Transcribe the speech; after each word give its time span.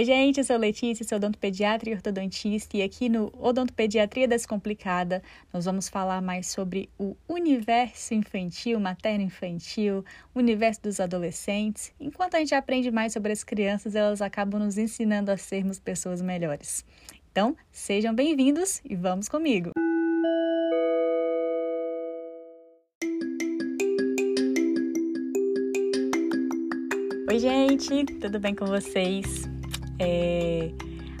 Oi, 0.00 0.04
gente, 0.06 0.38
eu 0.38 0.44
sou 0.44 0.56
Letícia, 0.56 1.06
sou 1.06 1.16
odontopediatra 1.16 1.90
e 1.90 1.92
ortodontista 1.92 2.74
e 2.74 2.82
aqui 2.82 3.06
no 3.06 3.30
Odontopediatria 3.38 4.26
Descomplicada 4.26 5.22
nós 5.52 5.66
vamos 5.66 5.90
falar 5.90 6.22
mais 6.22 6.46
sobre 6.46 6.88
o 6.98 7.14
universo 7.28 8.14
infantil, 8.14 8.80
materno-infantil, 8.80 10.02
universo 10.34 10.80
dos 10.84 11.00
adolescentes. 11.00 11.92
Enquanto 12.00 12.36
a 12.36 12.38
gente 12.38 12.54
aprende 12.54 12.90
mais 12.90 13.12
sobre 13.12 13.30
as 13.30 13.44
crianças, 13.44 13.94
elas 13.94 14.22
acabam 14.22 14.58
nos 14.58 14.78
ensinando 14.78 15.30
a 15.30 15.36
sermos 15.36 15.78
pessoas 15.78 16.22
melhores. 16.22 16.82
Então, 17.30 17.54
sejam 17.70 18.14
bem-vindos 18.14 18.80
e 18.82 18.96
vamos 18.96 19.28
comigo! 19.28 19.72
Oi, 27.28 27.38
gente, 27.38 28.06
tudo 28.18 28.40
bem 28.40 28.54
com 28.54 28.64
vocês? 28.64 29.59
É, 30.02 30.70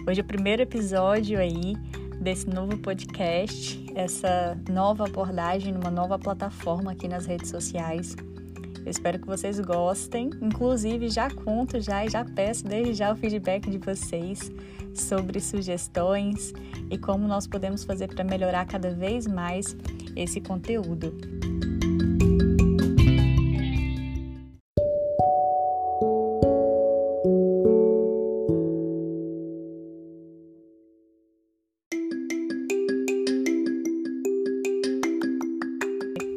hoje 0.08 0.20
é 0.20 0.22
o 0.22 0.26
primeiro 0.26 0.62
episódio 0.62 1.38
aí 1.38 1.76
desse 2.18 2.48
novo 2.48 2.78
podcast, 2.78 3.84
essa 3.94 4.58
nova 4.70 5.04
abordagem 5.04 5.74
numa 5.74 5.90
nova 5.90 6.18
plataforma 6.18 6.92
aqui 6.92 7.06
nas 7.06 7.26
redes 7.26 7.50
sociais. 7.50 8.16
Eu 8.82 8.90
espero 8.90 9.18
que 9.18 9.26
vocês 9.26 9.60
gostem. 9.60 10.30
Inclusive, 10.40 11.10
já 11.10 11.30
conto 11.30 11.78
já 11.78 12.06
e 12.06 12.08
já 12.08 12.24
peço 12.24 12.64
desde 12.64 12.94
já 12.94 13.12
o 13.12 13.16
feedback 13.16 13.68
de 13.68 13.76
vocês 13.76 14.50
sobre 14.94 15.40
sugestões 15.40 16.54
e 16.90 16.96
como 16.96 17.28
nós 17.28 17.46
podemos 17.46 17.84
fazer 17.84 18.08
para 18.08 18.24
melhorar 18.24 18.64
cada 18.64 18.94
vez 18.94 19.26
mais 19.26 19.76
esse 20.16 20.40
conteúdo. 20.40 21.14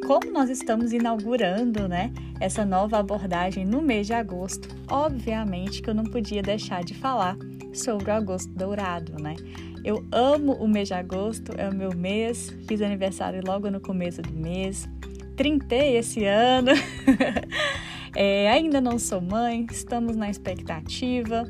Como 0.06 0.32
nós 0.32 0.50
estamos 0.50 0.92
inaugurando, 0.92 1.88
né, 1.88 2.12
essa 2.40 2.66
nova 2.66 3.00
abordagem 3.00 3.66
no 3.66 3.82
mês 3.82 4.08
de 4.08 4.14
agosto, 4.14 4.68
obviamente 4.90 5.82
que 5.82 5.90
eu 5.90 5.94
não 5.94 6.04
podia 6.04 6.42
deixar 6.42 6.84
de 6.84 6.94
falar 6.94 7.38
sobre 7.74 8.12
o 8.12 8.14
agosto 8.14 8.52
dourado, 8.54 9.14
né? 9.22 9.36
Eu 9.84 10.06
amo 10.12 10.54
o 10.54 10.68
mês 10.68 10.90
de 10.90 10.94
agosto, 10.94 11.52
é 11.58 11.68
o 11.70 11.74
meu 11.74 11.94
mês, 11.94 12.56
fiz 12.68 12.82
aniversário 12.82 13.42
logo 13.46 13.70
no 13.70 13.82
começo 13.82 14.22
do 14.22 14.32
mês, 14.32 14.88
trintei 15.36 15.98
esse 15.98 16.26
ano, 16.26 16.72
é, 18.16 18.50
ainda 18.50 18.80
não 18.80 19.00
sou 19.00 19.20
mãe, 19.20 19.66
estamos 19.72 20.16
na 20.16 20.30
expectativa, 20.30 21.44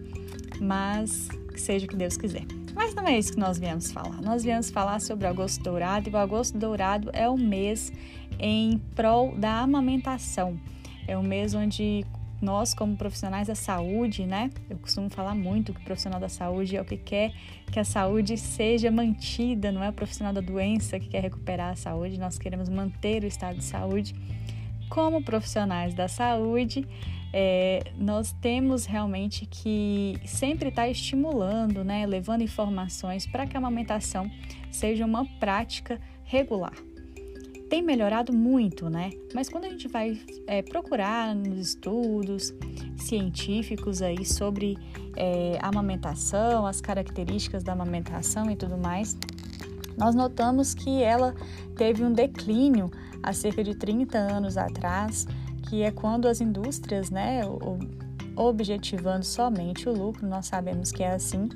mas 0.59 1.27
seja 1.55 1.85
o 1.85 1.89
que 1.89 1.95
Deus 1.95 2.17
quiser. 2.17 2.45
Mas 2.83 2.93
não 2.93 3.07
é 3.07 3.17
isso 3.17 3.31
que 3.31 3.39
nós 3.39 3.57
viemos 3.57 3.93
falar. 3.93 4.21
Nós 4.21 4.43
viemos 4.43 4.69
falar 4.69 4.99
sobre 4.99 5.25
o 5.25 5.29
agosto 5.29 5.63
dourado 5.63 6.09
e 6.09 6.11
o 6.11 6.17
agosto 6.17 6.57
dourado 6.57 7.09
é 7.13 7.29
o 7.29 7.37
mês 7.37 7.93
em 8.37 8.77
prol 8.93 9.33
da 9.37 9.61
amamentação. 9.61 10.59
É 11.07 11.17
um 11.17 11.23
mês 11.23 11.53
onde 11.53 12.05
nós, 12.41 12.73
como 12.73 12.97
profissionais 12.97 13.47
da 13.47 13.55
saúde, 13.55 14.25
né? 14.25 14.49
Eu 14.69 14.77
costumo 14.77 15.09
falar 15.09 15.33
muito 15.33 15.73
que 15.73 15.79
o 15.79 15.83
profissional 15.85 16.19
da 16.19 16.27
saúde 16.27 16.75
é 16.75 16.81
o 16.81 16.83
que 16.83 16.97
quer 16.97 17.33
que 17.71 17.79
a 17.79 17.85
saúde 17.85 18.37
seja 18.37 18.91
mantida, 18.91 19.71
não 19.71 19.81
é 19.81 19.89
o 19.89 19.93
profissional 19.93 20.33
da 20.33 20.41
doença 20.41 20.99
que 20.99 21.07
quer 21.07 21.21
recuperar 21.21 21.71
a 21.71 21.75
saúde, 21.77 22.19
nós 22.19 22.37
queremos 22.37 22.67
manter 22.67 23.23
o 23.23 23.27
estado 23.27 23.59
de 23.59 23.63
saúde. 23.63 24.13
Como 24.89 25.23
profissionais 25.23 25.93
da 25.93 26.09
saúde, 26.09 26.85
é, 27.33 27.91
nós 27.97 28.31
temos 28.39 28.85
realmente 28.85 29.45
que 29.47 30.19
sempre 30.23 30.69
estar 30.69 30.87
estimulando, 30.87 31.83
né? 31.83 32.05
Levando 32.05 32.41
informações 32.41 33.25
para 33.25 33.47
que 33.47 33.57
a 33.57 33.59
amamentação 33.59 34.29
seja 34.71 35.05
uma 35.05 35.25
prática 35.39 35.99
regular 36.23 36.73
tem 37.73 37.81
melhorado 37.81 38.31
muito, 38.31 38.87
né? 38.87 39.09
Mas 39.33 39.49
quando 39.49 39.65
a 39.65 39.69
gente 39.69 39.87
vai 39.87 40.21
é, 40.45 40.61
procurar 40.61 41.33
nos 41.33 41.69
estudos 41.69 42.53
científicos 42.95 43.99
aí 43.99 44.23
sobre 44.23 44.77
é, 45.17 45.57
amamentação, 45.59 46.67
as 46.67 46.79
características 46.79 47.63
da 47.63 47.73
amamentação 47.73 48.51
e 48.51 48.55
tudo 48.55 48.77
mais, 48.77 49.17
nós 49.97 50.13
notamos 50.13 50.75
que 50.75 51.01
ela 51.01 51.33
teve 51.75 52.03
um 52.03 52.13
declínio 52.13 52.91
há 53.23 53.33
cerca 53.33 53.63
de 53.63 53.73
30 53.73 54.19
anos 54.19 54.55
atrás, 54.55 55.25
que 55.73 55.81
é 55.81 55.89
quando 55.89 56.27
as 56.27 56.39
indústrias, 56.39 57.09
né, 57.09 57.41
objetivando 58.35 59.25
somente 59.25 59.89
o 59.89 59.91
lucro, 59.91 60.27
nós 60.27 60.45
sabemos 60.45 60.91
que 60.91 61.01
é 61.01 61.13
assim, 61.13 61.49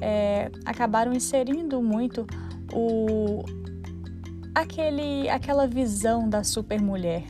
é, 0.00 0.50
acabaram 0.64 1.12
inserindo 1.12 1.82
muito 1.82 2.26
o, 2.72 3.44
aquele, 4.54 5.28
aquela 5.28 5.66
visão 5.66 6.26
da 6.26 6.42
supermulher 6.42 7.24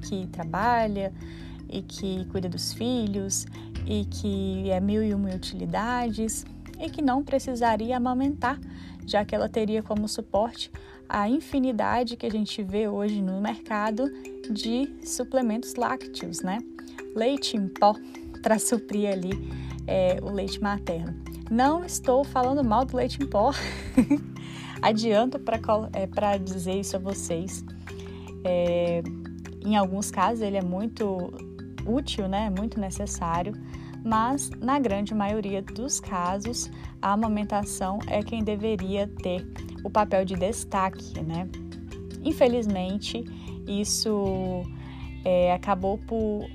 que 0.00 0.26
trabalha 0.28 1.12
e 1.68 1.82
que 1.82 2.24
cuida 2.32 2.48
dos 2.48 2.72
filhos 2.72 3.44
e 3.86 4.06
que 4.06 4.70
é 4.70 4.80
mil 4.80 5.02
e 5.02 5.12
uma 5.12 5.28
utilidades 5.34 6.46
e 6.80 6.88
que 6.88 7.02
não 7.02 7.22
precisaria 7.22 7.98
amamentar, 7.98 8.58
já 9.06 9.22
que 9.22 9.34
ela 9.34 9.50
teria 9.50 9.82
como 9.82 10.08
suporte 10.08 10.72
a 11.06 11.28
infinidade 11.28 12.16
que 12.16 12.24
a 12.24 12.30
gente 12.30 12.62
vê 12.62 12.88
hoje 12.88 13.20
no 13.20 13.38
mercado 13.38 14.10
de 14.52 14.94
suplementos 15.04 15.74
lácteos, 15.74 16.40
né? 16.40 16.58
Leite 17.14 17.56
em 17.56 17.68
pó 17.68 17.94
para 18.42 18.58
suprir 18.58 19.10
ali 19.10 19.30
é, 19.86 20.18
o 20.22 20.30
leite 20.30 20.60
materno. 20.60 21.14
Não 21.50 21.84
estou 21.84 22.24
falando 22.24 22.62
mal 22.62 22.84
do 22.84 22.96
leite 22.96 23.22
em 23.22 23.26
pó. 23.26 23.52
Adianto 24.82 25.38
para 25.38 25.60
é, 25.92 26.38
dizer 26.38 26.78
isso 26.78 26.96
a 26.96 26.98
vocês. 26.98 27.64
É, 28.44 29.02
em 29.64 29.76
alguns 29.76 30.10
casos 30.10 30.40
ele 30.40 30.56
é 30.56 30.62
muito 30.62 31.32
útil, 31.84 32.28
né? 32.28 32.50
muito 32.50 32.78
necessário, 32.78 33.52
mas 34.04 34.50
na 34.60 34.78
grande 34.78 35.14
maioria 35.14 35.60
dos 35.62 35.98
casos 35.98 36.70
a 37.00 37.12
amamentação 37.12 37.98
é 38.06 38.22
quem 38.22 38.44
deveria 38.44 39.08
ter 39.22 39.46
o 39.82 39.90
papel 39.90 40.24
de 40.24 40.34
destaque, 40.34 41.20
né? 41.22 41.48
Infelizmente, 42.24 43.24
isso 43.68 44.64
é, 45.24 45.52
acabou 45.52 45.98
por 45.98 46.48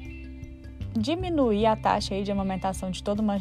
diminuir 0.96 1.66
a 1.66 1.76
taxa 1.76 2.14
aí 2.14 2.24
de 2.24 2.32
amamentação 2.32 2.92
de 2.92 3.02
toda 3.02 3.22
uma, 3.22 3.36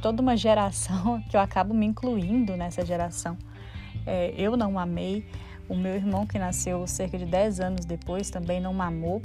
toda 0.00 0.22
uma 0.22 0.36
geração, 0.36 1.22
que 1.28 1.36
eu 1.36 1.40
acabo 1.40 1.74
me 1.74 1.86
incluindo 1.86 2.56
nessa 2.56 2.84
geração, 2.84 3.36
é, 4.06 4.34
eu 4.36 4.56
não 4.56 4.72
mamei, 4.72 5.26
o 5.68 5.76
meu 5.76 5.94
irmão, 5.94 6.26
que 6.26 6.38
nasceu 6.38 6.86
cerca 6.86 7.18
de 7.18 7.26
10 7.26 7.60
anos 7.60 7.84
depois, 7.84 8.30
também 8.30 8.58
não 8.58 8.72
mamou. 8.72 9.20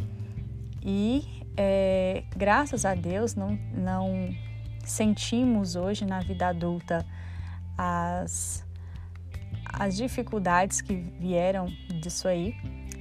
E 0.82 1.44
é, 1.56 2.24
graças 2.36 2.84
a 2.84 2.94
Deus 2.94 3.34
não, 3.34 3.58
não 3.74 4.36
sentimos 4.84 5.78
hoje 5.78 6.06
na 6.06 6.20
vida 6.20 6.48
adulta 6.48 7.06
as, 7.78 8.66
as 9.66 9.96
dificuldades 9.96 10.82
que 10.82 10.94
vieram 10.94 11.68
disso 12.02 12.28
aí, 12.28 12.54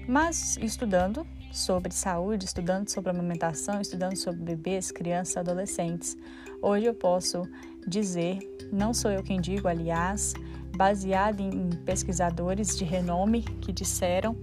mas 0.07 0.57
estudando 0.59 1.27
sobre 1.53 1.93
saúde, 1.93 2.47
estudando 2.47 2.89
sobre 2.89 3.11
amamentação, 3.11 3.81
estudando 3.81 4.17
sobre 4.17 4.41
bebês, 4.43 4.91
crianças, 4.91 5.37
adolescentes, 5.37 6.17
hoje 6.61 6.87
eu 6.87 6.95
posso 6.95 7.43
dizer, 7.87 8.39
não 8.73 8.95
sou 8.95 9.11
eu 9.11 9.23
quem 9.23 9.41
digo, 9.41 9.69
aliás, 9.69 10.35
baseada 10.77 11.43
em 11.43 11.71
pesquisadores 11.85 12.77
de 12.77 12.85
renome 12.85 13.43
que 13.43 13.73
disseram 13.73 14.37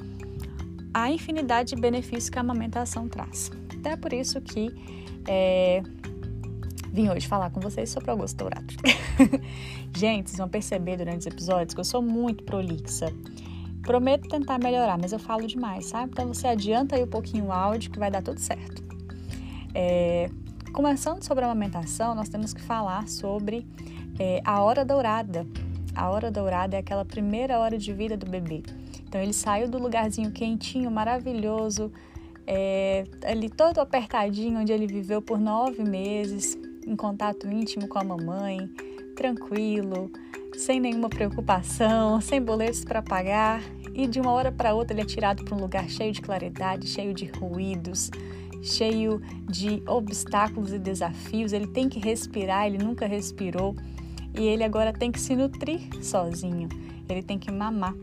a 0.94 1.12
infinidade 1.12 1.76
de 1.76 1.82
benefícios 1.82 2.30
que 2.30 2.38
a 2.38 2.42
amamentação 2.42 3.08
traz. 3.08 3.52
Então 3.74 3.92
é 3.92 3.98
por 3.98 4.14
isso 4.14 4.40
que 4.42 4.70
é, 5.28 5.82
vim 6.92 7.10
hoje 7.10 7.28
falar 7.28 7.50
com 7.50 7.60
vocês 7.60 7.90
sobre 7.90 8.10
o 8.10 8.14
Augusto 8.14 8.38
Dourado. 8.38 8.74
Gente, 9.96 10.30
vocês 10.30 10.38
vão 10.38 10.50
perceber 10.50 10.98
durante 10.98 11.22
os 11.22 11.26
episódios 11.26 11.74
que 11.74 11.80
eu 11.80 11.86
sou 11.86 12.02
muito 12.02 12.44
prolixa. 12.44 13.08
Prometo 13.84 14.28
tentar 14.28 14.60
melhorar, 14.60 14.98
mas 14.98 15.12
eu 15.12 15.20
falo 15.20 15.48
demais, 15.48 15.86
sabe? 15.86 16.12
Então 16.12 16.28
você 16.28 16.48
adianta 16.48 16.96
aí 16.96 17.04
um 17.04 17.08
pouquinho 17.08 17.46
o 17.46 17.52
áudio 17.52 17.92
que 17.92 18.00
vai 18.00 18.12
dar 18.12 18.22
tudo 18.22 18.40
certo. 18.40 18.84
É, 19.74 20.30
começando 20.74 21.24
sobre 21.24 21.44
a 21.44 21.48
amamentação, 21.48 22.14
nós 22.14 22.30
temos 22.30 22.54
que 22.54 22.62
falar 22.62 23.08
sobre 23.08 23.66
é, 24.20 24.42
a 24.44 24.62
hora 24.62 24.84
dourada, 24.84 25.48
a 25.96 26.10
hora 26.10 26.30
dourada 26.30 26.76
é 26.76 26.80
aquela 26.80 27.06
primeira 27.06 27.60
hora 27.60 27.78
de 27.78 27.92
vida 27.94 28.16
do 28.16 28.30
bebê. 28.30 28.64
Então 29.08 29.20
ele 29.20 29.34
saiu 29.34 29.68
do 29.68 29.80
lugarzinho 29.80 30.32
quentinho, 30.32 30.92
maravilhoso, 30.92 31.92
é, 32.46 33.06
ali 33.24 33.50
todo 33.50 33.80
apertadinho, 33.80 34.60
onde 34.60 34.72
ele 34.72 34.88
viveu 34.88 35.22
por 35.22 35.40
nove 35.40 35.84
meses, 35.84 36.58
em 36.90 36.96
contato 36.96 37.48
íntimo 37.48 37.88
com 37.88 38.00
a 38.00 38.04
mamãe, 38.04 38.70
tranquilo, 39.16 40.12
sem 40.58 40.80
nenhuma 40.80 41.08
preocupação, 41.08 42.20
sem 42.20 42.42
boletos 42.42 42.84
para 42.84 43.02
pagar, 43.02 43.62
e 43.94 44.08
de 44.08 44.20
uma 44.20 44.32
hora 44.32 44.52
para 44.52 44.74
outra 44.74 44.94
ele 44.94 45.02
é 45.02 45.06
tirado 45.06 45.44
para 45.46 45.56
um 45.56 45.62
lugar 45.62 45.88
cheio 45.88 46.12
de 46.12 46.22
claridade, 46.22 46.88
cheio 46.88 47.14
de 47.14 47.26
ruídos, 47.26 48.10
cheio 48.62 49.22
de 49.48 49.84
obstáculos 49.88 50.74
e 50.74 50.80
desafios, 50.80 51.54
ele 51.54 51.68
tem 51.68 51.88
que 51.88 52.00
respirar, 52.00 52.66
ele 52.66 52.78
nunca 52.78 53.06
respirou. 53.06 53.76
E 54.38 54.46
ele 54.46 54.64
agora 54.64 54.94
tem 54.94 55.12
que 55.12 55.20
se 55.20 55.36
nutrir 55.36 55.82
sozinho, 56.04 56.70
ele 57.08 57.24
tem 57.24 57.38
que 57.38 57.52
mamar. 57.52 57.96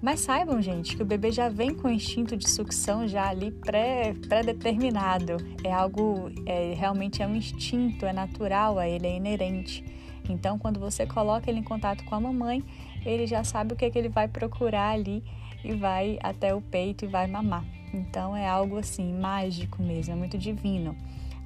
Mas 0.00 0.20
saibam, 0.20 0.62
gente, 0.62 0.96
que 0.96 1.02
o 1.02 1.06
bebê 1.06 1.32
já 1.32 1.48
vem 1.48 1.74
com 1.74 1.88
o 1.88 1.90
instinto 1.90 2.36
de 2.36 2.48
sucção 2.48 3.08
já 3.08 3.28
ali 3.28 3.50
pré-determinado. 3.50 5.36
Pré 5.56 5.70
é 5.70 5.72
algo, 5.72 6.30
é, 6.46 6.72
realmente 6.74 7.20
é 7.20 7.26
um 7.26 7.34
instinto, 7.34 8.06
é 8.06 8.12
natural 8.12 8.78
a 8.78 8.88
ele, 8.88 9.08
é 9.08 9.16
inerente. 9.16 9.84
Então, 10.28 10.56
quando 10.56 10.78
você 10.78 11.04
coloca 11.04 11.50
ele 11.50 11.58
em 11.58 11.64
contato 11.64 12.04
com 12.04 12.14
a 12.14 12.20
mamãe, 12.20 12.62
ele 13.04 13.26
já 13.26 13.42
sabe 13.42 13.72
o 13.72 13.76
que, 13.76 13.86
é 13.86 13.90
que 13.90 13.98
ele 13.98 14.08
vai 14.08 14.28
procurar 14.28 14.90
ali 14.90 15.24
e 15.64 15.74
vai 15.74 16.16
até 16.22 16.54
o 16.54 16.60
peito 16.60 17.04
e 17.04 17.08
vai 17.08 17.26
mamar. 17.26 17.64
Então, 17.92 18.36
é 18.36 18.46
algo 18.46 18.78
assim, 18.78 19.12
mágico 19.12 19.82
mesmo, 19.82 20.12
é 20.12 20.16
muito 20.16 20.38
divino. 20.38 20.94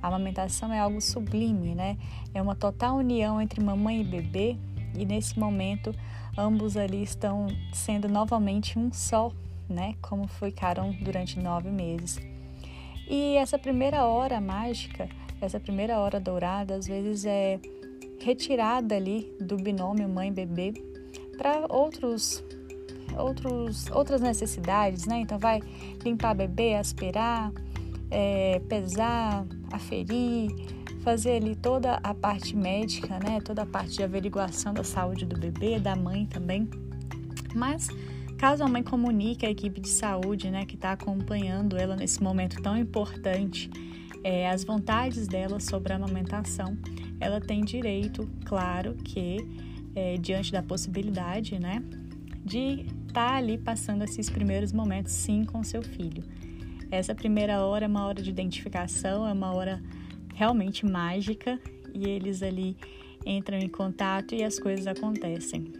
A 0.02 0.08
amamentação 0.08 0.72
é 0.72 0.78
algo 0.78 1.00
sublime, 1.00 1.74
né? 1.74 1.96
É 2.34 2.42
uma 2.42 2.56
total 2.56 2.96
união 2.96 3.40
entre 3.40 3.64
mamãe 3.64 4.00
e 4.00 4.04
bebê, 4.04 4.56
e 4.98 5.06
nesse 5.06 5.38
momento 5.38 5.94
ambos 6.36 6.76
ali 6.76 7.02
estão 7.02 7.46
sendo 7.72 8.08
novamente 8.08 8.78
um 8.78 8.92
só, 8.92 9.32
né? 9.68 9.94
Como 10.00 10.26
ficaram 10.26 10.92
durante 11.02 11.38
nove 11.38 11.70
meses. 11.70 12.18
E 13.08 13.36
essa 13.36 13.58
primeira 13.58 14.04
hora 14.04 14.40
mágica, 14.40 15.08
essa 15.40 15.58
primeira 15.58 15.98
hora 15.98 16.20
dourada, 16.20 16.74
às 16.74 16.86
vezes 16.86 17.24
é 17.24 17.60
retirada 18.20 18.94
ali 18.94 19.30
do 19.40 19.56
binômio 19.56 20.08
mãe-bebê 20.08 20.72
para 21.36 21.66
outros 21.68 22.42
outros 23.18 23.90
outras 23.90 24.20
necessidades, 24.20 25.06
né? 25.06 25.18
Então 25.20 25.38
vai 25.38 25.60
limpar 26.04 26.34
bebê, 26.34 26.74
aspirar, 26.74 27.52
é, 28.10 28.60
pesar, 28.68 29.44
aferir, 29.72 30.50
fazer 31.02 31.32
ali 31.32 31.54
toda 31.54 31.94
a 32.02 32.14
parte 32.14 32.56
médica, 32.56 33.18
né? 33.18 33.40
Toda 33.40 33.62
a 33.62 33.66
parte 33.66 33.96
de 33.96 34.02
averiguação 34.02 34.72
da 34.72 34.84
saúde 34.84 35.26
do 35.26 35.38
bebê, 35.38 35.78
da 35.78 35.94
mãe 35.96 36.26
também. 36.26 36.68
Mas 37.54 37.88
caso 38.38 38.64
a 38.64 38.68
mãe 38.68 38.82
comunique 38.82 39.46
à 39.46 39.50
equipe 39.50 39.80
de 39.80 39.88
saúde, 39.88 40.50
né, 40.50 40.64
que 40.64 40.74
está 40.74 40.90
acompanhando 40.92 41.76
ela 41.76 41.94
nesse 41.94 42.20
momento 42.20 42.60
tão 42.60 42.76
importante, 42.76 43.70
é, 44.24 44.50
as 44.50 44.64
vontades 44.64 45.28
dela 45.28 45.60
sobre 45.60 45.92
a 45.92 45.96
amamentação, 45.96 46.76
ela 47.20 47.40
tem 47.40 47.60
direito, 47.60 48.28
claro, 48.44 48.94
que 48.94 49.36
é, 49.94 50.16
diante 50.16 50.50
da 50.50 50.60
possibilidade, 50.60 51.56
né, 51.60 51.84
de 52.44 52.84
estar 53.06 53.30
tá 53.30 53.36
ali 53.36 53.56
passando 53.58 54.02
esses 54.02 54.28
primeiros 54.28 54.72
momentos, 54.72 55.12
sim, 55.12 55.44
com 55.44 55.62
seu 55.62 55.82
filho. 55.82 56.24
Essa 56.90 57.14
primeira 57.14 57.64
hora 57.64 57.84
é 57.84 57.88
uma 57.88 58.04
hora 58.04 58.20
de 58.20 58.30
identificação, 58.30 59.26
é 59.26 59.32
uma 59.32 59.54
hora 59.54 59.80
realmente 60.34 60.86
mágica 60.86 61.60
e 61.94 62.08
eles 62.08 62.42
ali 62.42 62.76
entram 63.24 63.58
em 63.58 63.68
contato 63.68 64.34
e 64.34 64.42
as 64.42 64.58
coisas 64.58 64.86
acontecem. 64.86 65.72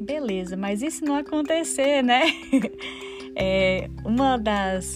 Beleza, 0.00 0.56
mas 0.56 0.80
se 0.80 1.04
não 1.04 1.16
acontecer, 1.16 2.02
né? 2.02 2.22
é, 3.34 3.90
uma 4.04 4.36
das 4.36 4.94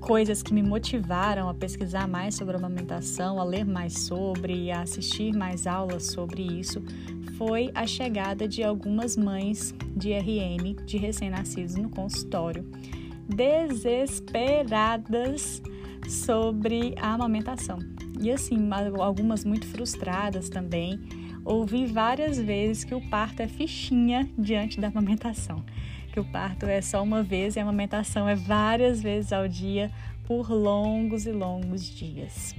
coisas 0.00 0.42
que 0.42 0.52
me 0.52 0.62
motivaram 0.62 1.48
a 1.48 1.54
pesquisar 1.54 2.08
mais 2.08 2.34
sobre 2.34 2.56
a 2.56 2.58
amamentação, 2.58 3.38
a 3.38 3.44
ler 3.44 3.64
mais 3.64 4.00
sobre, 4.00 4.70
a 4.70 4.80
assistir 4.80 5.34
mais 5.34 5.66
aulas 5.66 6.06
sobre 6.06 6.42
isso, 6.42 6.82
foi 7.36 7.70
a 7.74 7.86
chegada 7.86 8.48
de 8.48 8.62
algumas 8.62 9.16
mães 9.16 9.74
de 9.96 10.12
RN 10.12 10.74
de 10.84 10.96
recém-nascidos 10.96 11.76
no 11.76 11.88
consultório, 11.88 12.64
desesperadas 13.28 15.62
sobre 16.08 16.94
a 17.00 17.14
amamentação. 17.14 17.78
E 18.20 18.30
assim, 18.30 18.58
algumas 19.00 19.44
muito 19.44 19.66
frustradas 19.66 20.48
também. 20.48 21.00
Ouvi 21.44 21.86
várias 21.86 22.38
vezes 22.38 22.84
que 22.84 22.94
o 22.94 23.00
parto 23.08 23.40
é 23.40 23.48
fichinha 23.48 24.28
diante 24.38 24.80
da 24.80 24.88
amamentação. 24.88 25.64
Que 26.12 26.20
o 26.20 26.24
parto 26.24 26.66
é 26.66 26.80
só 26.80 27.02
uma 27.02 27.22
vez 27.22 27.56
e 27.56 27.58
a 27.58 27.62
amamentação 27.62 28.28
é 28.28 28.34
várias 28.34 29.02
vezes 29.02 29.32
ao 29.32 29.48
dia 29.48 29.90
por 30.24 30.50
longos 30.50 31.26
e 31.26 31.32
longos 31.32 31.84
dias. 31.84 32.54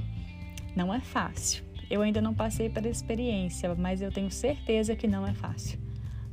Não 0.76 0.94
é 0.94 1.00
fácil. 1.00 1.64
Eu 1.90 2.02
ainda 2.02 2.22
não 2.22 2.34
passei 2.34 2.70
pela 2.70 2.88
experiência, 2.90 3.74
mas 3.76 4.02
eu 4.02 4.12
tenho 4.12 4.32
certeza 4.32 4.96
que 4.96 5.08
não 5.08 5.26
é 5.26 5.34
fácil. 5.34 5.80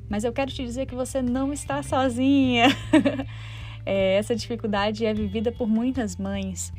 Mas 0.09 0.25
eu 0.25 0.33
quero 0.33 0.51
te 0.51 0.65
dizer 0.65 0.87
que 0.87 0.95
você 0.95 1.23
não 1.23 1.53
está 1.53 1.83
sozinha. 1.83 2.67
é, 3.85 4.15
essa 4.15 4.35
dificuldade 4.35 5.05
é 5.05 5.13
vivida 5.13 5.51
por 5.53 5.69
muitas 5.69 6.17
mães. 6.17 6.73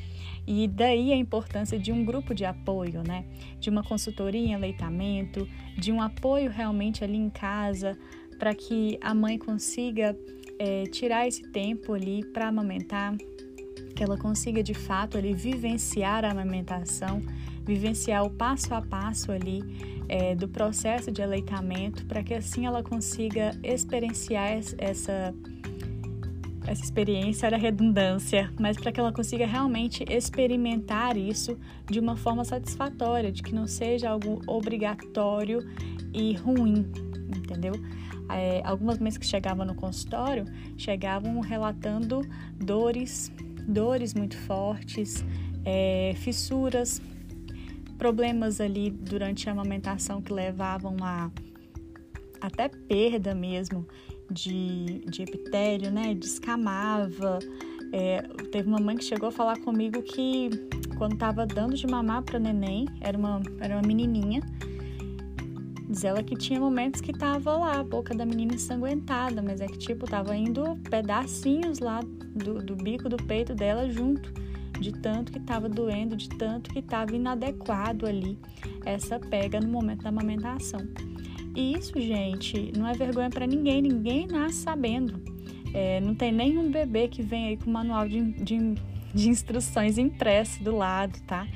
E 0.47 0.67
daí 0.67 1.11
a 1.11 1.15
importância 1.15 1.77
de 1.77 1.91
um 1.91 2.03
grupo 2.03 2.33
de 2.33 2.45
apoio, 2.45 3.03
né? 3.07 3.25
De 3.59 3.69
uma 3.69 3.83
consultoria 3.83 4.41
em 4.41 4.55
aleitamento, 4.55 5.47
de 5.77 5.91
um 5.91 6.01
apoio 6.01 6.49
realmente 6.49 7.03
ali 7.03 7.15
em 7.17 7.29
casa, 7.29 7.97
para 8.39 8.55
que 8.55 8.97
a 9.01 9.13
mãe 9.13 9.37
consiga 9.37 10.17
é, 10.57 10.83
tirar 10.85 11.27
esse 11.27 11.43
tempo 11.51 11.93
ali 11.93 12.25
para 12.25 12.47
amamentar, 12.47 13.15
que 13.95 14.03
ela 14.03 14.17
consiga 14.17 14.63
de 14.63 14.73
fato 14.73 15.17
ali 15.17 15.33
vivenciar 15.33 16.25
a 16.25 16.31
amamentação, 16.31 17.21
vivenciar 17.63 18.25
o 18.25 18.31
passo 18.31 18.73
a 18.73 18.81
passo 18.81 19.31
ali 19.31 19.61
é, 20.09 20.35
do 20.35 20.47
processo 20.47 21.11
de 21.11 21.21
aleitamento, 21.21 22.05
para 22.05 22.23
que 22.23 22.33
assim 22.33 22.65
ela 22.65 22.81
consiga 22.81 23.51
experienciar 23.63 24.59
essa 24.77 25.33
essa 26.67 26.83
experiência 26.83 27.47
era 27.47 27.57
redundância, 27.57 28.51
mas 28.59 28.77
para 28.77 28.91
que 28.91 28.99
ela 28.99 29.11
consiga 29.11 29.45
realmente 29.45 30.05
experimentar 30.09 31.17
isso 31.17 31.57
de 31.89 31.99
uma 31.99 32.15
forma 32.15 32.45
satisfatória, 32.45 33.31
de 33.31 33.41
que 33.41 33.53
não 33.53 33.65
seja 33.65 34.09
algo 34.09 34.41
obrigatório 34.45 35.67
e 36.13 36.33
ruim, 36.33 36.85
entendeu? 37.35 37.73
É, 38.29 38.61
algumas 38.63 38.99
mães 38.99 39.17
que 39.17 39.25
chegavam 39.25 39.65
no 39.65 39.75
consultório 39.75 40.45
chegavam 40.77 41.39
relatando 41.41 42.21
dores, 42.55 43.31
dores 43.67 44.13
muito 44.13 44.37
fortes, 44.37 45.25
é, 45.65 46.13
fissuras, 46.17 47.01
problemas 47.97 48.61
ali 48.61 48.89
durante 48.89 49.49
a 49.49 49.51
amamentação 49.51 50.21
que 50.21 50.31
levavam 50.31 50.95
a 51.01 51.29
até 52.39 52.67
perda 52.67 53.35
mesmo 53.35 53.85
de, 54.31 54.99
de 55.09 55.23
epitélio, 55.23 55.91
né? 55.91 56.13
Descamava. 56.13 57.39
É, 57.93 58.21
teve 58.51 58.69
uma 58.69 58.79
mãe 58.79 58.95
que 58.95 59.03
chegou 59.03 59.29
a 59.29 59.31
falar 59.31 59.59
comigo 59.59 60.01
que 60.01 60.49
quando 60.97 61.13
estava 61.13 61.45
dando 61.45 61.75
de 61.75 61.85
mamar 61.87 62.23
para 62.23 62.39
neném, 62.39 62.87
era 63.01 63.17
uma, 63.17 63.41
era 63.59 63.75
uma 63.75 63.81
menininha, 63.81 64.41
diz 65.89 66.03
ela 66.03 66.23
que 66.23 66.35
tinha 66.35 66.59
momentos 66.59 67.01
que 67.01 67.11
tava 67.11 67.57
lá 67.57 67.79
a 67.79 67.83
boca 67.83 68.15
da 68.15 68.25
menina 68.25 68.53
ensanguentada, 68.53 69.41
mas 69.41 69.59
é 69.59 69.65
que 69.65 69.77
tipo 69.77 70.05
tava 70.05 70.35
indo 70.35 70.77
pedacinhos 70.89 71.79
lá 71.79 72.01
do, 72.35 72.61
do 72.61 72.75
bico 72.75 73.09
do 73.09 73.17
peito 73.17 73.53
dela 73.53 73.89
junto, 73.89 74.31
de 74.79 74.91
tanto 74.93 75.31
que 75.31 75.39
tava 75.39 75.67
doendo, 75.67 76.15
de 76.15 76.29
tanto 76.29 76.71
que 76.71 76.81
tava 76.81 77.15
inadequado 77.15 78.05
ali 78.05 78.37
essa 78.85 79.19
pega 79.19 79.59
no 79.59 79.67
momento 79.67 80.03
da 80.03 80.09
amamentação. 80.09 80.81
E 81.55 81.73
isso, 81.73 81.99
gente, 81.99 82.71
não 82.77 82.87
é 82.87 82.93
vergonha 82.93 83.29
para 83.29 83.45
ninguém, 83.45 83.81
ninguém 83.81 84.27
nasce 84.27 84.59
sabendo. 84.59 85.21
É, 85.73 85.99
não 86.01 86.15
tem 86.15 86.31
nenhum 86.31 86.71
bebê 86.71 87.07
que 87.07 87.21
vem 87.21 87.47
aí 87.47 87.57
com 87.57 87.69
manual 87.69 88.07
de, 88.07 88.21
de, 88.33 88.57
de 89.13 89.29
instruções 89.29 89.97
impresso 89.97 90.63
do 90.63 90.75
lado, 90.75 91.19
tá? 91.21 91.47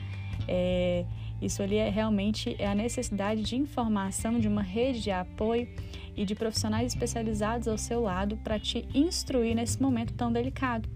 É, 0.47 1.05
isso 1.41 1.61
ali 1.61 1.77
é 1.77 1.89
realmente 1.89 2.55
é 2.59 2.67
a 2.67 2.75
necessidade 2.75 3.41
de 3.41 3.55
informação 3.55 4.39
de 4.39 4.47
uma 4.47 4.61
rede 4.61 5.01
de 5.01 5.11
apoio 5.11 5.67
e 6.15 6.25
de 6.25 6.33
profissionais 6.33 6.93
especializados 6.93 7.67
ao 7.67 7.77
seu 7.77 8.01
lado 8.01 8.37
para 8.37 8.59
te 8.59 8.87
instruir 8.93 9.55
nesse 9.55 9.81
momento 9.81 10.13
tão 10.13 10.31
delicado. 10.31 10.89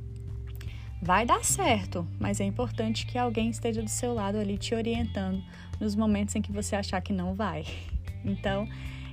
Vai 1.02 1.26
dar 1.26 1.44
certo, 1.46 2.06
mas 2.20 2.42
é 2.42 2.46
importante 2.46 3.06
que 3.06 3.18
alguém 3.18 3.50
esteja 3.50 3.82
do 3.82 3.90
seu 3.90 4.14
lado 4.14 4.38
ali 4.38 4.58
te 4.58 4.76
orientando 4.76 5.42
nos 5.80 5.96
momentos 5.96 6.36
em 6.36 6.42
que 6.42 6.52
você 6.52 6.76
achar 6.76 7.02
que 7.02 7.14
não 7.14 7.34
vai. 7.34 7.66
Então, 8.24 8.68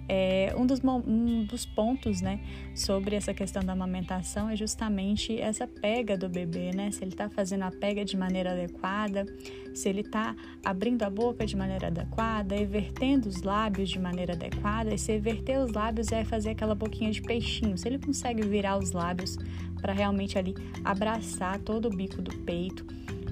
é, 0.08 0.54
um, 0.56 0.64
dos, 0.64 0.80
um 0.84 1.44
dos 1.44 1.66
pontos 1.66 2.20
né, 2.20 2.40
sobre 2.74 3.16
essa 3.16 3.34
questão 3.34 3.62
da 3.62 3.72
amamentação 3.72 4.48
é 4.48 4.54
justamente 4.54 5.38
essa 5.40 5.66
pega 5.66 6.16
do 6.16 6.28
bebê, 6.28 6.70
né? 6.72 6.90
Se 6.92 7.02
ele 7.02 7.12
está 7.12 7.28
fazendo 7.28 7.64
a 7.64 7.70
pega 7.70 8.04
de 8.04 8.16
maneira 8.16 8.52
adequada, 8.52 9.26
se 9.74 9.88
ele 9.88 10.02
está 10.02 10.36
abrindo 10.64 11.02
a 11.02 11.10
boca 11.10 11.44
de 11.44 11.56
maneira 11.56 11.88
adequada, 11.88 12.56
evertendo 12.56 13.28
os 13.28 13.42
lábios 13.42 13.88
de 13.88 13.98
maneira 13.98 14.34
adequada. 14.34 14.94
E 14.94 14.98
se 14.98 15.12
everter 15.12 15.58
os 15.58 15.72
lábios 15.72 16.12
é 16.12 16.24
fazer 16.24 16.50
aquela 16.50 16.74
boquinha 16.74 17.10
de 17.10 17.20
peixinho. 17.20 17.76
Se 17.76 17.88
ele 17.88 17.98
consegue 17.98 18.46
virar 18.46 18.78
os 18.78 18.92
lábios 18.92 19.36
para 19.80 19.92
realmente 19.92 20.38
ali 20.38 20.54
abraçar 20.84 21.58
todo 21.58 21.86
o 21.86 21.90
bico 21.90 22.22
do 22.22 22.34
peito 22.38 22.86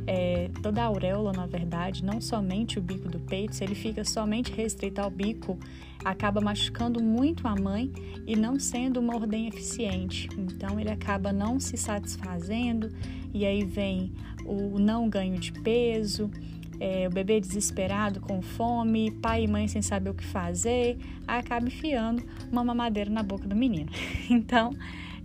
é, 0.07 0.51
toda 0.63 0.83
a 0.83 0.87
auréola, 0.87 1.33
na 1.33 1.47
verdade, 1.47 2.05
não 2.05 2.21
somente 2.21 2.79
o 2.79 2.83
bico 2.83 3.09
do 3.09 3.19
peito, 3.19 3.55
se 3.55 3.65
ele 3.65 3.75
fica 3.75 4.05
somente 4.05 4.53
restrito 4.53 5.01
ao 5.01 5.11
bico, 5.11 5.59
acaba 6.05 6.41
machucando 6.41 7.03
muito 7.03 7.49
a 7.49 7.55
mãe 7.55 7.91
e 8.27 8.37
não 8.37 8.59
sendo 8.59 9.01
uma 9.01 9.15
ordem 9.15 9.49
eficiente. 9.49 10.29
Então, 10.37 10.79
ele 10.79 10.91
acaba 10.91 11.33
não 11.33 11.59
se 11.59 11.77
satisfazendo 11.77 12.91
e 13.33 13.45
aí 13.45 13.65
vem 13.65 14.13
o 14.45 14.79
não 14.79 15.09
ganho 15.09 15.39
de 15.39 15.53
peso, 15.53 16.31
é, 16.79 17.07
o 17.07 17.11
bebê 17.11 17.41
desesperado, 17.41 18.21
com 18.21 18.43
fome, 18.43 19.11
pai 19.11 19.45
e 19.45 19.49
mãe 19.49 19.67
sem 19.69 19.81
saber 19.81 20.11
o 20.11 20.15
que 20.15 20.25
fazer, 20.25 20.99
acaba 21.27 21.67
enfiando 21.67 22.23
uma 22.51 22.63
mamadeira 22.63 23.11
na 23.11 23.23
boca 23.23 23.47
do 23.47 23.57
menino. 23.57 23.91
Então, 24.29 24.71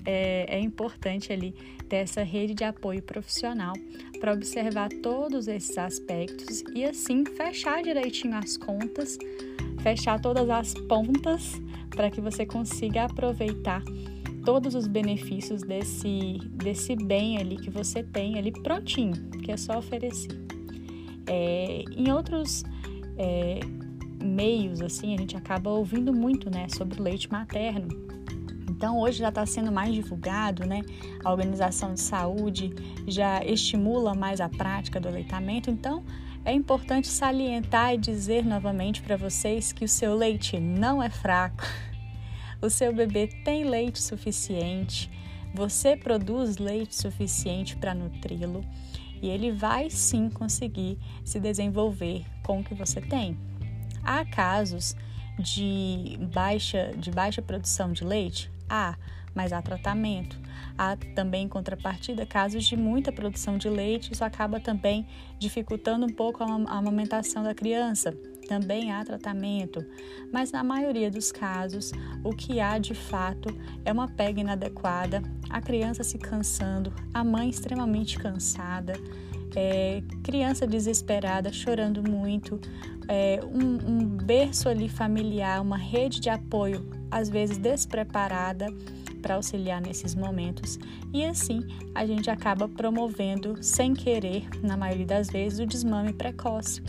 é, 0.06 0.58
é 0.58 0.60
importante 0.60 1.32
ali 1.32 1.53
ter 1.88 1.98
essa 1.98 2.24
rede 2.24 2.53
de 2.53 2.63
apoio 2.63 3.01
profissional 3.01 3.74
para 4.20 4.34
observar 4.34 4.89
todos 5.01 5.48
esses 5.48 5.77
aspectos 5.77 6.63
e 6.74 6.86
assim 6.86 7.25
fechar 7.25 7.82
direitinho 7.82 8.36
as 8.36 8.58
contas, 8.58 9.18
fechar 9.82 10.20
todas 10.20 10.50
as 10.50 10.74
pontas 10.74 11.60
para 11.89 12.10
que 12.12 12.22
você 12.22 12.46
consiga 12.46 13.06
aproveitar 13.06 13.84
todos 14.46 14.75
os 14.75 14.88
benefícios 14.88 15.62
desse, 15.62 16.39
desse 16.53 16.96
bem 16.96 17.38
ali 17.38 17.58
que 17.58 17.70
você 17.70 18.03
tem 18.03 18.38
ali 18.38 18.51
prontinho, 18.51 19.13
que 19.44 19.51
é 19.51 19.58
só 19.58 19.77
oferecer. 19.77 20.39
É, 21.27 21.84
em 21.96 22.12
outros 22.12 22.63
é, 23.18 23.60
meios, 24.24 24.82
assim, 24.82 25.13
a 25.13 25.18
gente 25.18 25.36
acaba 25.38 25.70
ouvindo 25.70 26.13
muito, 26.13 26.50
né, 26.50 26.68
sobre 26.70 27.00
o 27.00 27.03
leite 27.03 27.32
materno. 27.32 27.88
Então, 28.80 28.98
hoje 28.98 29.20
já 29.20 29.28
está 29.28 29.46
sendo 29.46 29.74
mais 29.74 29.94
divulgado, 29.94 30.66
né? 30.66 30.80
A 31.22 31.30
Organização 31.30 31.94
de 31.94 32.00
Saúde 32.00 32.74
já 33.06 33.44
estimula 33.44 34.16
mais 34.16 34.40
a 34.40 34.48
prática 34.48 35.02
do 35.02 35.10
aleitamento. 35.10 35.70
Então, 35.70 36.02
é 36.46 36.54
importante 36.54 37.10
salientar 37.10 37.94
e 37.94 37.98
dizer 37.98 38.46
novamente 38.46 39.02
para 39.02 39.18
vocês 39.18 39.74
que 39.74 39.84
o 39.84 39.88
seu 39.88 40.16
leite 40.16 40.62
não 40.62 41.04
é 41.04 41.10
fraco, 41.10 41.66
o 42.64 42.70
seu 42.70 42.96
bebê 42.96 43.28
tem 43.44 43.66
leite 43.66 44.02
suficiente, 44.02 45.12
você 45.54 45.98
produz 45.98 46.58
leite 46.58 46.96
suficiente 46.96 47.76
para 47.76 47.94
nutri-lo 47.94 48.64
e 49.22 49.28
ele 49.28 49.52
vai 49.52 49.90
sim 49.90 50.30
conseguir 50.30 50.98
se 51.26 51.38
desenvolver 51.38 52.24
com 52.44 52.62
o 52.62 52.64
que 52.64 52.74
você 52.74 53.02
tem. 53.02 53.38
Há 54.06 54.24
casos 54.24 54.96
de 55.38 56.18
baixa, 56.34 56.94
de 56.98 57.12
baixa 57.12 57.42
produção 57.42 57.92
de 57.92 58.06
leite? 58.06 58.50
Há, 58.70 58.96
mas 59.34 59.52
há 59.52 59.62
tratamento. 59.62 60.38
Há 60.78 60.96
também, 61.16 61.44
em 61.44 61.48
contrapartida, 61.48 62.26
casos 62.26 62.66
de 62.66 62.78
muita 62.78 63.12
produção 63.12 63.58
de 63.58 63.70
leite, 63.70 64.14
isso 64.14 64.24
acaba 64.24 64.60
também 64.60 65.06
dificultando 65.38 66.06
um 66.06 66.10
pouco 66.10 66.44
a 66.44 66.78
amamentação 66.78 67.44
da 67.44 67.54
criança. 67.54 68.14
Também 68.48 68.92
há 68.92 69.04
tratamento, 69.04 69.86
mas 70.34 70.52
na 70.52 70.64
maioria 70.64 71.12
dos 71.12 71.32
casos, 71.32 71.92
o 72.24 72.32
que 72.32 72.60
há 72.60 72.80
de 72.80 72.96
fato 72.96 73.56
é 73.86 73.92
uma 73.92 74.08
pega 74.08 74.42
inadequada, 74.42 75.22
a 75.50 75.62
criança 75.62 76.04
se 76.04 76.18
cansando, 76.18 76.92
a 77.14 77.24
mãe 77.24 77.50
extremamente 77.50 78.18
cansada, 78.18 78.94
é, 79.56 80.02
criança 80.24 80.66
desesperada, 80.66 81.52
chorando 81.52 82.02
muito, 82.02 82.60
é, 83.08 83.40
um, 83.44 83.92
um 83.92 84.06
berço 84.06 84.68
ali 84.68 84.90
familiar, 84.90 85.62
uma 85.62 85.78
rede 85.78 86.20
de 86.20 86.30
apoio, 86.30 86.99
às 87.12 87.30
vezes 87.30 87.58
despreparada 87.58 88.68
para 89.22 89.36
auxiliar 89.36 89.82
nesses 89.82 90.16
momentos 90.16 90.80
e 91.13 91.25
assim 91.25 91.62
a 91.94 92.06
gente 92.06 92.30
acaba 92.30 92.68
promovendo 92.68 93.62
sem 93.62 93.94
querer, 93.94 94.48
na 94.62 94.78
maioria 94.78 95.06
das 95.06 95.30
vezes, 95.30 95.60
o 95.60 95.66
desmame 95.66 96.13
precoce. 96.13 96.82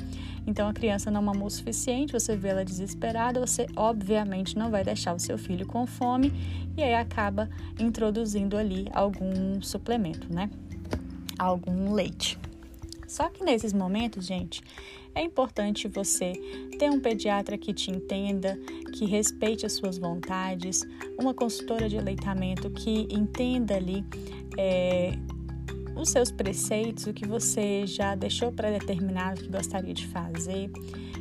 Então 0.46 0.68
a 0.68 0.72
criança 0.72 1.10
não 1.10 1.22
mamou 1.22 1.46
o 1.46 1.50
suficiente, 1.50 2.12
você 2.12 2.36
vê 2.36 2.48
ela 2.48 2.64
desesperada, 2.64 3.38
você 3.38 3.66
obviamente 3.76 4.56
não 4.56 4.70
vai 4.70 4.82
deixar 4.82 5.14
o 5.14 5.18
seu 5.18 5.36
filho 5.36 5.66
com 5.66 5.86
fome 5.86 6.32
e 6.76 6.82
aí 6.82 6.94
acaba 6.94 7.48
introduzindo 7.78 8.56
ali 8.56 8.86
algum 8.92 9.60
suplemento, 9.60 10.32
né? 10.32 10.50
Algum 11.38 11.92
leite. 11.92 12.38
Só 13.06 13.28
que 13.28 13.44
nesses 13.44 13.72
momentos, 13.72 14.26
gente, 14.26 14.62
é 15.14 15.22
importante 15.22 15.88
você 15.88 16.32
ter 16.78 16.90
um 16.90 17.00
pediatra 17.00 17.58
que 17.58 17.74
te 17.74 17.90
entenda, 17.90 18.58
que 18.90 19.04
respeite 19.04 19.64
as 19.64 19.72
suas 19.72 19.98
vontades, 19.98 20.86
uma 21.18 21.32
consultora 21.32 21.88
de 21.88 21.98
aleitamento 21.98 22.70
que 22.70 23.06
entenda 23.10 23.76
ali 23.76 24.04
é, 24.58 25.12
os 25.96 26.10
seus 26.10 26.30
preceitos, 26.30 27.06
o 27.06 27.12
que 27.12 27.26
você 27.26 27.86
já 27.86 28.14
deixou 28.14 28.52
pré-determinado 28.52 29.42
que 29.42 29.48
gostaria 29.48 29.94
de 29.94 30.06
fazer, 30.06 30.70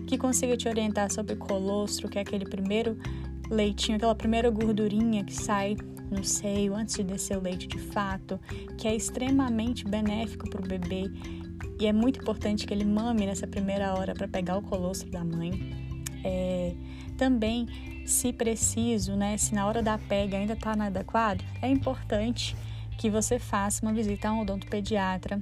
que 0.07 0.17
consiga 0.17 0.55
te 0.57 0.67
orientar 0.67 1.11
sobre 1.11 1.35
colostro, 1.35 2.09
que 2.09 2.17
é 2.17 2.21
aquele 2.21 2.45
primeiro 2.45 2.97
leitinho, 3.49 3.97
aquela 3.97 4.15
primeira 4.15 4.49
gordurinha 4.49 5.23
que 5.23 5.33
sai 5.33 5.75
no 6.09 6.23
seio 6.23 6.75
antes 6.75 6.95
de 6.95 7.03
descer 7.03 7.37
o 7.37 7.41
leite 7.41 7.67
de 7.67 7.77
fato, 7.77 8.39
que 8.77 8.87
é 8.87 8.95
extremamente 8.95 9.85
benéfico 9.85 10.49
para 10.49 10.61
o 10.61 10.67
bebê 10.67 11.11
e 11.79 11.87
é 11.87 11.93
muito 11.93 12.19
importante 12.19 12.67
que 12.67 12.73
ele 12.73 12.83
mame 12.83 13.25
nessa 13.25 13.47
primeira 13.47 13.93
hora 13.93 14.13
para 14.13 14.27
pegar 14.27 14.57
o 14.57 14.61
colostro 14.61 15.09
da 15.09 15.23
mãe. 15.23 15.78
É, 16.23 16.73
também, 17.17 17.67
se 18.05 18.31
preciso, 18.31 19.15
né, 19.15 19.37
se 19.37 19.53
na 19.53 19.67
hora 19.67 19.81
da 19.81 19.97
pega 19.97 20.37
ainda 20.37 20.53
está 20.53 20.73
inadequado, 20.73 21.43
é 21.61 21.67
importante 21.67 22.55
que 22.97 23.09
você 23.09 23.37
faça 23.37 23.85
uma 23.85 23.93
visita 23.93 24.29
a 24.29 24.33
um 24.33 24.41
odontopediatra 24.41 25.39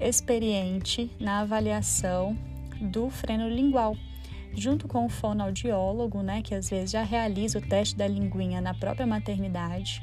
experiente 0.00 1.10
na 1.20 1.40
avaliação 1.40 2.36
do 2.80 3.10
freno 3.10 3.48
lingual, 3.48 3.96
junto 4.54 4.88
com 4.88 5.04
o 5.04 5.08
fonoaudiólogo, 5.08 6.22
né, 6.22 6.42
que 6.42 6.54
às 6.54 6.70
vezes 6.70 6.90
já 6.90 7.02
realiza 7.02 7.58
o 7.58 7.62
teste 7.62 7.96
da 7.96 8.06
linguinha 8.06 8.60
na 8.60 8.74
própria 8.74 9.06
maternidade. 9.06 10.02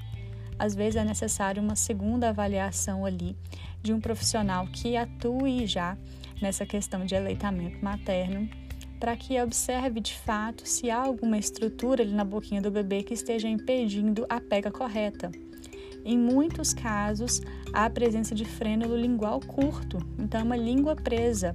Às 0.60 0.74
vezes 0.74 0.96
é 0.96 1.04
necessário 1.04 1.62
uma 1.62 1.76
segunda 1.76 2.30
avaliação 2.30 3.06
ali 3.06 3.36
de 3.82 3.94
um 3.94 4.00
profissional 4.00 4.68
que 4.68 4.98
atue 4.98 5.68
já 5.68 5.98
nessa 6.42 6.66
questão 6.66 7.06
de 7.06 7.16
aleitamento 7.16 7.84
materno, 7.84 8.50
para 9.00 9.16
que 9.16 9.40
observe 9.42 10.00
de 10.00 10.14
fato 10.14 10.68
se 10.68 10.90
há 10.90 10.98
alguma 10.98 11.38
estrutura 11.38 12.04
ali 12.04 12.14
na 12.14 12.26
boquinha 12.26 12.62
do 12.62 12.72
bebê 12.72 13.04
que 13.04 13.14
esteja 13.14 13.48
impedindo 13.48 14.26
a 14.30 14.40
pega 14.40 14.72
correta. 14.72 15.32
Em 16.04 16.18
muitos 16.18 16.74
casos, 16.74 17.42
há 17.74 17.86
a 17.86 17.90
presença 17.90 18.34
de 18.34 18.46
frênulo 18.46 18.96
lingual 18.96 19.40
curto, 19.40 19.98
então 20.18 20.40
é 20.40 20.44
uma 20.44 20.58
língua 20.58 20.96
presa. 20.96 21.52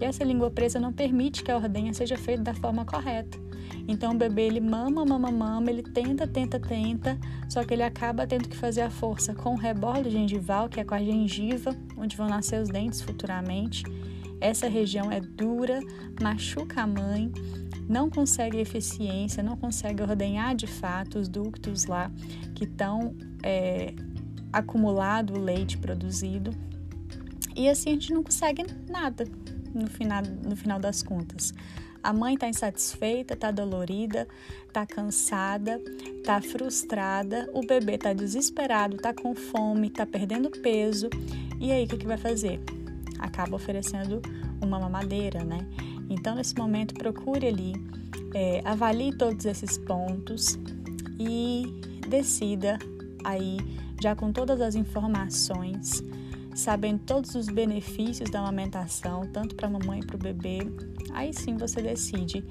E 0.00 0.04
essa 0.04 0.24
língua 0.24 0.50
presa 0.50 0.80
não 0.80 0.92
permite 0.92 1.44
que 1.44 1.50
a 1.50 1.56
ordenha 1.56 1.94
seja 1.94 2.16
feita 2.16 2.42
da 2.42 2.54
forma 2.54 2.84
correta. 2.84 3.38
Então 3.86 4.12
o 4.12 4.16
bebê 4.16 4.42
ele 4.42 4.60
mama, 4.60 5.04
mama, 5.04 5.30
mama, 5.30 5.70
ele 5.70 5.82
tenta, 5.82 6.26
tenta, 6.26 6.58
tenta, 6.58 7.18
só 7.48 7.62
que 7.64 7.74
ele 7.74 7.82
acaba 7.82 8.26
tendo 8.26 8.48
que 8.48 8.56
fazer 8.56 8.80
a 8.80 8.90
força 8.90 9.34
com 9.34 9.54
o 9.54 9.58
rebordo 9.58 10.10
gengival, 10.10 10.68
que 10.68 10.80
é 10.80 10.84
com 10.84 10.94
a 10.94 11.02
gengiva, 11.02 11.76
onde 11.96 12.16
vão 12.16 12.28
nascer 12.28 12.60
os 12.60 12.68
dentes 12.68 13.00
futuramente. 13.00 13.84
Essa 14.44 14.68
região 14.68 15.10
é 15.10 15.20
dura, 15.20 15.80
machuca 16.20 16.82
a 16.82 16.86
mãe, 16.86 17.32
não 17.88 18.10
consegue 18.10 18.58
eficiência, 18.58 19.42
não 19.42 19.56
consegue 19.56 20.02
ordenhar 20.02 20.54
de 20.54 20.66
fato 20.66 21.18
os 21.18 21.30
ductos 21.30 21.86
lá 21.86 22.12
que 22.54 22.64
estão 22.64 23.16
é, 23.42 23.94
acumulado 24.52 25.32
o 25.32 25.38
leite 25.38 25.78
produzido. 25.78 26.50
E 27.56 27.70
assim 27.70 27.88
a 27.88 27.92
gente 27.94 28.12
não 28.12 28.22
consegue 28.22 28.66
nada 28.86 29.26
no 29.74 29.86
final, 29.86 30.22
no 30.46 30.54
final 30.54 30.78
das 30.78 31.02
contas. 31.02 31.54
A 32.02 32.12
mãe 32.12 32.34
está 32.34 32.46
insatisfeita, 32.46 33.32
está 33.32 33.50
dolorida, 33.50 34.28
está 34.66 34.84
cansada, 34.84 35.80
está 36.18 36.42
frustrada, 36.42 37.48
o 37.54 37.62
bebê 37.62 37.94
está 37.94 38.12
desesperado, 38.12 38.96
está 38.96 39.14
com 39.14 39.34
fome, 39.34 39.86
está 39.86 40.04
perdendo 40.04 40.50
peso. 40.50 41.08
E 41.58 41.72
aí, 41.72 41.86
o 41.86 41.88
que, 41.88 41.96
que 41.96 42.06
vai 42.06 42.18
fazer? 42.18 42.60
Acaba 43.18 43.56
oferecendo 43.56 44.20
uma 44.60 44.78
mamadeira, 44.78 45.44
né? 45.44 45.66
Então, 46.08 46.34
nesse 46.34 46.56
momento, 46.56 46.94
procure 46.94 47.46
ali, 47.46 47.72
é, 48.34 48.60
avalie 48.64 49.16
todos 49.16 49.44
esses 49.44 49.78
pontos 49.78 50.58
e 51.18 51.80
decida 52.08 52.78
aí, 53.24 53.58
já 54.02 54.14
com 54.14 54.32
todas 54.32 54.60
as 54.60 54.74
informações, 54.74 56.02
sabendo 56.54 57.00
todos 57.00 57.34
os 57.34 57.46
benefícios 57.48 58.30
da 58.30 58.40
amamentação, 58.40 59.26
tanto 59.32 59.54
para 59.54 59.66
a 59.66 59.70
mamãe 59.70 60.00
e 60.00 60.06
para 60.06 60.16
o 60.16 60.18
bebê, 60.18 60.58
aí 61.12 61.32
sim 61.32 61.56
você 61.56 61.82
decide 61.82 62.44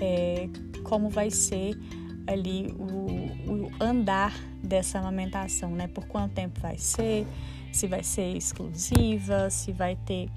é, 0.00 0.48
como 0.82 1.08
vai 1.08 1.30
ser 1.30 1.78
ali 2.26 2.74
o, 2.78 3.50
o, 3.50 3.70
andar 3.80 4.34
dessa 4.62 4.98
amamentação, 4.98 5.70
né? 5.70 5.86
Por 5.86 6.06
quanto 6.06 6.32
tempo 6.32 6.60
vai 6.60 6.76
ser, 6.76 7.26
se 7.76 7.86
vai 7.86 8.02
ser 8.02 8.36
exclusiva, 8.36 9.50
se 9.50 9.72
vai 9.72 9.96
ter 9.96 10.28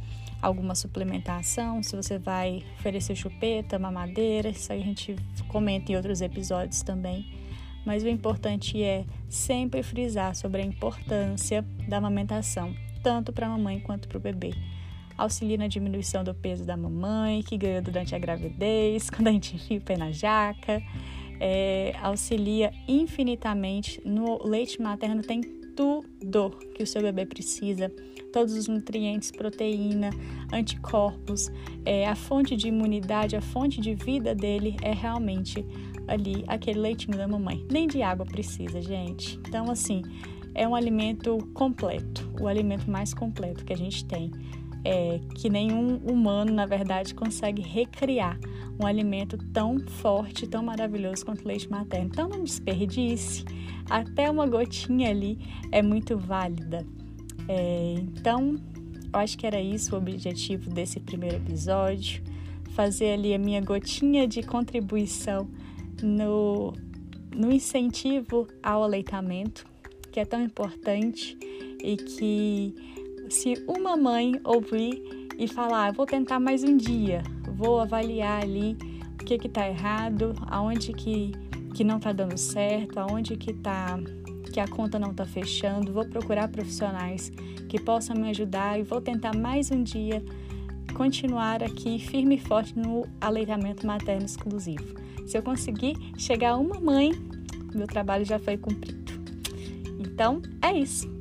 alguma 0.42 0.76
suplementação, 0.76 1.82
se 1.82 1.96
você 1.96 2.18
vai 2.18 2.64
oferecer 2.78 3.16
chupeta, 3.16 3.80
mamadeira, 3.80 4.50
isso 4.50 4.72
a 4.72 4.78
gente 4.78 5.16
comenta 5.48 5.92
em 5.92 5.96
outros 5.96 6.22
episódios 6.22 6.82
também. 6.82 7.26
Mas 7.86 8.04
o 8.04 8.08
importante 8.08 8.82
é 8.84 9.06
sempre 9.28 9.82
frisar 9.82 10.36
sobre 10.36 10.62
a 10.62 10.66
importância 10.66 11.66
da 11.88 11.98
amamentação 11.98 12.76
tanto 13.02 13.32
para 13.32 13.48
a 13.48 13.50
mamãe 13.50 13.80
quanto 13.80 14.08
para 14.08 14.18
o 14.18 14.22
bebê. 14.22 14.54
Auxilia 15.18 15.58
na 15.58 15.68
diminuição 15.68 16.24
do 16.24 16.34
peso 16.34 16.66
da 16.66 16.78
mamãe, 16.78 17.44
que 17.44 17.58
ganhou 17.58 17.82
durante 17.82 18.16
a 18.16 18.20
gravidez, 18.20 19.10
quando 19.12 19.28
a 19.28 19.32
gente 19.32 19.56
enfia 19.56 19.78
o 19.78 19.82
pé 19.82 19.98
na 19.98 20.12
jaca. 20.12 20.82
É, 21.40 21.94
auxilia 22.02 22.72
infinitamente. 22.88 24.02
No 24.06 24.46
leite 24.46 24.82
materno 24.82 25.22
tem 25.22 25.59
tudo 25.80 26.50
que 26.76 26.84
o 26.84 26.86
seu 26.86 27.02
bebê 27.02 27.26
precisa, 27.26 27.90
todos 28.34 28.54
os 28.54 28.68
nutrientes, 28.68 29.32
proteína, 29.32 30.10
anticorpos, 30.52 31.50
é, 31.86 32.06
a 32.06 32.16
fonte 32.16 32.58
de 32.58 32.68
imunidade, 32.68 33.38
a 33.38 33.42
fonte 33.42 33.80
de 33.80 33.96
vida 33.96 34.36
dele 34.36 34.76
é 34.82 34.92
realmente 34.92 35.66
ali 36.06 36.44
aquele 36.50 36.80
leitinho 36.80 37.18
da 37.18 37.26
mamãe. 37.30 37.66
Nem 37.72 37.88
de 37.88 38.02
água 38.02 38.26
precisa, 38.26 38.82
gente. 38.82 39.40
Então, 39.48 39.72
assim, 39.72 40.02
é 40.54 40.68
um 40.68 40.76
alimento 40.76 41.38
completo, 41.54 42.30
o 42.42 42.50
alimento 42.50 42.92
mais 42.92 43.14
completo 43.14 43.64
que 43.64 43.72
a 43.72 43.78
gente 43.78 44.04
tem. 44.04 44.32
É, 44.84 45.22
que 45.36 45.50
nenhum 45.50 45.96
humano, 45.98 46.52
na 46.52 46.66
verdade, 46.66 47.16
consegue 47.16 47.62
recriar 47.62 48.38
um 48.80 48.86
alimento 48.86 49.38
tão 49.52 49.80
forte, 49.80 50.48
tão 50.48 50.64
maravilhoso 50.64 51.26
quanto 51.26 51.44
o 51.44 51.48
leite 51.48 51.70
materno. 51.70 52.10
Então 52.12 52.30
não 52.30 52.44
desperdice, 52.44 53.44
até 53.90 54.30
uma 54.30 54.48
gotinha 54.48 55.10
ali 55.10 55.38
é 55.72 55.82
muito 55.82 56.18
válida. 56.18 56.86
É, 57.48 57.96
então, 57.98 58.56
eu 59.12 59.20
acho 59.20 59.38
que 59.38 59.46
era 59.46 59.60
isso 59.60 59.96
o 59.96 59.98
objetivo 59.98 60.70
desse 60.70 61.00
primeiro 61.00 61.38
episódio, 61.38 62.24
fazer 62.70 63.14
ali 63.14 63.34
a 63.34 63.40
minha 63.40 63.60
gotinha 63.60 64.28
de 64.28 64.44
contribuição 64.44 65.50
no, 66.02 66.74
no 67.36 67.52
incentivo 67.52 68.48
ao 68.62 68.84
aleitamento, 68.84 69.66
que 70.12 70.20
é 70.20 70.26
tão 70.26 70.42
importante 70.42 71.38
e 71.84 71.98
que 71.98 72.76
se 73.30 73.54
uma 73.68 73.98
mãe 73.98 74.40
ouvir 74.44 75.02
e 75.38 75.48
falar, 75.48 75.88
ah, 75.88 75.92
vou 75.92 76.06
tentar 76.06 76.40
mais 76.40 76.64
um 76.64 76.78
dia, 76.78 77.24
vou 77.60 77.82
avaliar 77.82 78.42
ali 78.42 78.78
o 79.22 79.26
que 79.26 79.36
está 79.36 79.68
errado, 79.68 80.34
aonde 80.48 80.94
que, 80.94 81.34
que 81.76 81.84
não 81.84 81.98
está 81.98 82.14
dando 82.14 82.38
certo, 82.38 82.98
aonde 82.98 83.36
que 83.36 83.54
tá 83.54 84.00
que 84.54 84.60
a 84.60 84.68
conta 84.68 84.98
não 84.98 85.12
está 85.12 85.26
fechando, 85.26 85.94
vou 85.94 86.06
procurar 86.06 86.48
profissionais 86.48 87.32
que 87.68 87.80
possam 87.80 88.16
me 88.16 88.30
ajudar 88.30 88.80
e 88.80 88.84
vou 88.84 89.00
tentar 89.00 89.36
mais 89.36 89.70
um 89.70 89.84
dia 89.84 90.24
continuar 90.96 91.62
aqui 91.62 92.00
firme 92.00 92.36
e 92.36 92.40
forte 92.40 92.80
no 92.80 93.06
aleitamento 93.22 93.86
materno 93.86 94.26
exclusivo. 94.26 94.96
Se 95.28 95.38
eu 95.38 95.44
conseguir 95.44 95.96
chegar 96.18 96.52
a 96.52 96.58
uma 96.58 96.80
mãe, 96.80 97.12
meu 97.76 97.86
trabalho 97.86 98.26
já 98.26 98.40
foi 98.40 98.58
cumprido. 98.58 99.14
Então, 100.00 100.42
é 100.64 100.74
isso. 100.74 101.19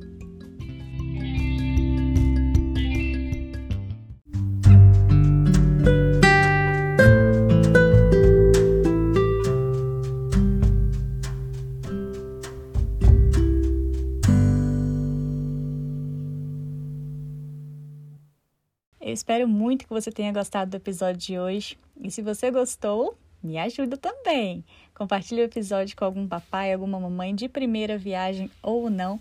Espero 19.19 19.47
muito 19.47 19.85
que 19.85 19.93
você 19.93 20.11
tenha 20.11 20.31
gostado 20.31 20.71
do 20.71 20.77
episódio 20.77 21.17
de 21.17 21.37
hoje. 21.37 21.77
E 22.01 22.09
se 22.09 22.21
você 22.21 22.49
gostou, 22.49 23.17
me 23.43 23.57
ajuda 23.57 23.97
também. 23.97 24.63
Compartilhe 24.95 25.41
o 25.41 25.43
episódio 25.43 25.95
com 25.95 26.05
algum 26.05 26.25
papai, 26.25 26.73
alguma 26.73 26.99
mamãe 26.99 27.35
de 27.35 27.49
primeira 27.49 27.97
viagem 27.97 28.49
ou 28.63 28.89
não 28.89 29.19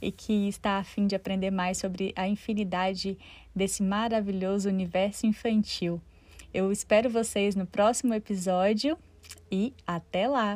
e 0.00 0.10
que 0.10 0.48
está 0.48 0.78
a 0.78 0.84
fim 0.84 1.06
de 1.06 1.14
aprender 1.14 1.50
mais 1.50 1.78
sobre 1.78 2.12
a 2.16 2.26
infinidade 2.26 3.18
desse 3.54 3.82
maravilhoso 3.82 4.68
universo 4.68 5.26
infantil. 5.26 6.00
Eu 6.52 6.72
espero 6.72 7.10
vocês 7.10 7.54
no 7.54 7.66
próximo 7.66 8.14
episódio 8.14 8.98
e 9.50 9.74
até 9.86 10.26
lá! 10.26 10.52